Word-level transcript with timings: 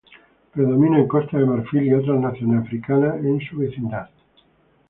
Predomina 0.53 0.97
en 0.97 1.07
Costa 1.07 1.37
de 1.37 1.45
Marfil 1.45 1.83
y 1.83 1.93
otras 1.93 2.19
naciones 2.19 2.63
africanas 2.65 3.17
en 3.23 3.39
su 3.39 3.57
vecindad. 3.57 4.09